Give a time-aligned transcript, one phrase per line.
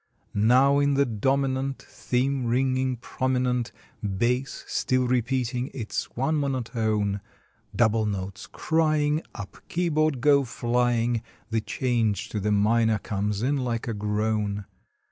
[0.33, 7.21] Now in the dominant Theme ringing prominent, Bass still repeating its one monotone,
[7.75, 13.87] Double notes crying, Up keyboard go flying, The change to the minor comes in like
[13.87, 14.65] a groan.